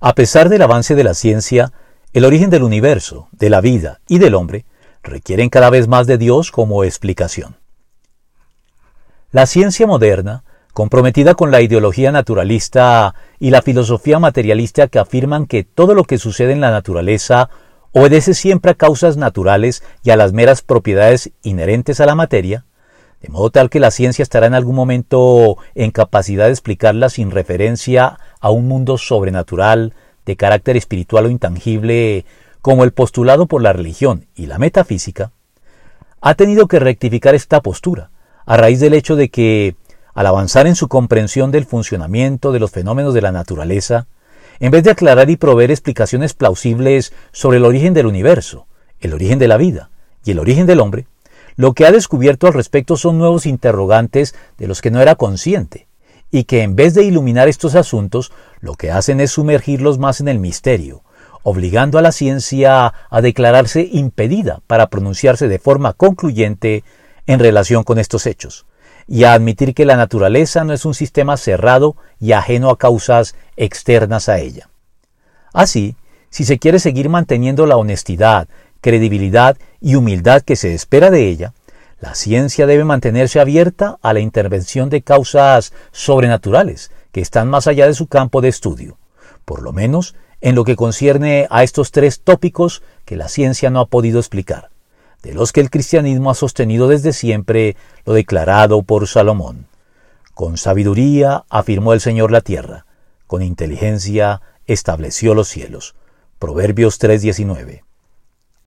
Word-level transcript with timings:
A 0.00 0.14
pesar 0.14 0.48
del 0.48 0.62
avance 0.62 0.94
de 0.94 1.02
la 1.02 1.14
ciencia, 1.14 1.72
el 2.12 2.24
origen 2.24 2.50
del 2.50 2.62
universo, 2.62 3.28
de 3.32 3.50
la 3.50 3.60
vida 3.60 4.00
y 4.06 4.18
del 4.18 4.36
hombre 4.36 4.64
requieren 5.02 5.48
cada 5.48 5.70
vez 5.70 5.88
más 5.88 6.06
de 6.06 6.18
Dios 6.18 6.52
como 6.52 6.84
explicación. 6.84 7.56
La 9.32 9.46
ciencia 9.46 9.88
moderna, 9.88 10.44
comprometida 10.72 11.34
con 11.34 11.50
la 11.50 11.62
ideología 11.62 12.12
naturalista 12.12 13.16
y 13.40 13.50
la 13.50 13.60
filosofía 13.60 14.20
materialista 14.20 14.86
que 14.86 15.00
afirman 15.00 15.46
que 15.46 15.64
todo 15.64 15.94
lo 15.94 16.04
que 16.04 16.18
sucede 16.18 16.52
en 16.52 16.60
la 16.60 16.70
naturaleza 16.70 17.50
obedece 17.90 18.34
siempre 18.34 18.70
a 18.70 18.74
causas 18.74 19.16
naturales 19.16 19.82
y 20.04 20.10
a 20.10 20.16
las 20.16 20.32
meras 20.32 20.62
propiedades 20.62 21.32
inherentes 21.42 22.00
a 22.00 22.06
la 22.06 22.14
materia, 22.14 22.66
de 23.20 23.30
modo 23.30 23.50
tal 23.50 23.68
que 23.68 23.80
la 23.80 23.90
ciencia 23.90 24.22
estará 24.22 24.46
en 24.46 24.54
algún 24.54 24.76
momento 24.76 25.56
en 25.74 25.90
capacidad 25.90 26.46
de 26.46 26.52
explicarla 26.52 27.08
sin 27.08 27.32
referencia 27.32 28.18
a 28.40 28.50
un 28.50 28.68
mundo 28.68 28.98
sobrenatural, 28.98 29.94
de 30.26 30.36
carácter 30.36 30.76
espiritual 30.76 31.26
o 31.26 31.30
intangible, 31.30 32.24
como 32.60 32.84
el 32.84 32.92
postulado 32.92 33.46
por 33.46 33.62
la 33.62 33.72
religión 33.72 34.26
y 34.34 34.46
la 34.46 34.58
metafísica, 34.58 35.32
ha 36.20 36.34
tenido 36.34 36.68
que 36.68 36.78
rectificar 36.78 37.34
esta 37.34 37.60
postura, 37.60 38.10
a 38.44 38.56
raíz 38.56 38.80
del 38.80 38.94
hecho 38.94 39.16
de 39.16 39.30
que, 39.30 39.76
al 40.14 40.26
avanzar 40.26 40.66
en 40.66 40.74
su 40.74 40.88
comprensión 40.88 41.50
del 41.50 41.64
funcionamiento 41.64 42.52
de 42.52 42.60
los 42.60 42.70
fenómenos 42.70 43.14
de 43.14 43.22
la 43.22 43.32
naturaleza, 43.32 44.06
en 44.60 44.70
vez 44.70 44.82
de 44.84 44.90
aclarar 44.90 45.30
y 45.30 45.36
proveer 45.36 45.70
explicaciones 45.70 46.34
plausibles 46.34 47.12
sobre 47.32 47.58
el 47.58 47.64
origen 47.64 47.94
del 47.94 48.06
universo, 48.06 48.66
el 49.00 49.14
origen 49.14 49.38
de 49.38 49.48
la 49.48 49.56
vida 49.56 49.90
y 50.24 50.32
el 50.32 50.38
origen 50.38 50.66
del 50.66 50.80
hombre, 50.80 51.06
lo 51.56 51.72
que 51.72 51.86
ha 51.86 51.92
descubierto 51.92 52.46
al 52.46 52.54
respecto 52.54 52.96
son 52.96 53.18
nuevos 53.18 53.46
interrogantes 53.46 54.34
de 54.58 54.68
los 54.68 54.80
que 54.80 54.90
no 54.90 55.00
era 55.00 55.14
consciente, 55.14 55.87
y 56.30 56.44
que 56.44 56.62
en 56.62 56.76
vez 56.76 56.94
de 56.94 57.04
iluminar 57.04 57.48
estos 57.48 57.74
asuntos, 57.74 58.32
lo 58.60 58.74
que 58.74 58.90
hacen 58.90 59.20
es 59.20 59.32
sumergirlos 59.32 59.98
más 59.98 60.20
en 60.20 60.28
el 60.28 60.38
misterio, 60.38 61.02
obligando 61.42 61.98
a 61.98 62.02
la 62.02 62.12
ciencia 62.12 62.92
a 63.08 63.20
declararse 63.20 63.88
impedida 63.90 64.60
para 64.66 64.88
pronunciarse 64.88 65.48
de 65.48 65.58
forma 65.58 65.92
concluyente 65.92 66.84
en 67.26 67.38
relación 67.38 67.84
con 67.84 67.98
estos 67.98 68.26
hechos, 68.26 68.66
y 69.06 69.24
a 69.24 69.32
admitir 69.32 69.74
que 69.74 69.86
la 69.86 69.96
naturaleza 69.96 70.64
no 70.64 70.72
es 70.72 70.84
un 70.84 70.94
sistema 70.94 71.36
cerrado 71.36 71.96
y 72.20 72.32
ajeno 72.32 72.70
a 72.70 72.78
causas 72.78 73.34
externas 73.56 74.28
a 74.28 74.38
ella. 74.38 74.68
Así, 75.52 75.96
si 76.30 76.44
se 76.44 76.58
quiere 76.58 76.78
seguir 76.78 77.08
manteniendo 77.08 77.66
la 77.66 77.76
honestidad, 77.76 78.48
credibilidad 78.80 79.56
y 79.80 79.94
humildad 79.94 80.42
que 80.42 80.56
se 80.56 80.74
espera 80.74 81.10
de 81.10 81.28
ella, 81.28 81.54
la 82.00 82.14
ciencia 82.14 82.66
debe 82.66 82.84
mantenerse 82.84 83.40
abierta 83.40 83.98
a 84.02 84.12
la 84.12 84.20
intervención 84.20 84.88
de 84.88 85.02
causas 85.02 85.72
sobrenaturales 85.90 86.90
que 87.12 87.20
están 87.20 87.48
más 87.48 87.66
allá 87.66 87.86
de 87.86 87.94
su 87.94 88.06
campo 88.06 88.40
de 88.40 88.48
estudio, 88.48 88.98
por 89.44 89.62
lo 89.62 89.72
menos 89.72 90.14
en 90.40 90.54
lo 90.54 90.64
que 90.64 90.76
concierne 90.76 91.48
a 91.50 91.64
estos 91.64 91.90
tres 91.90 92.20
tópicos 92.20 92.82
que 93.04 93.16
la 93.16 93.28
ciencia 93.28 93.70
no 93.70 93.80
ha 93.80 93.86
podido 93.86 94.20
explicar, 94.20 94.70
de 95.22 95.34
los 95.34 95.52
que 95.52 95.60
el 95.60 95.70
cristianismo 95.70 96.30
ha 96.30 96.34
sostenido 96.34 96.86
desde 96.86 97.12
siempre 97.12 97.76
lo 98.04 98.12
declarado 98.12 98.82
por 98.82 99.08
Salomón. 99.08 99.66
Con 100.34 100.56
sabiduría 100.56 101.44
afirmó 101.48 101.92
el 101.92 102.00
Señor 102.00 102.30
la 102.30 102.42
tierra, 102.42 102.86
con 103.26 103.42
inteligencia 103.42 104.40
estableció 104.66 105.34
los 105.34 105.48
cielos. 105.48 105.96
Proverbios 106.38 107.00
3:19. 107.00 107.87